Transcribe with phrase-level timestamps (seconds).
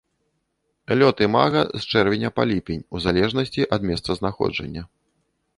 [1.01, 4.83] Лёт імага з чэрвеня па ліпень у залежнасці ад месцазнаходжання.